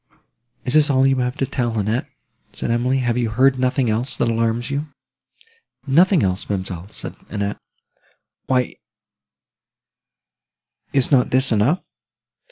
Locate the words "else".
3.87-4.17, 6.23-6.49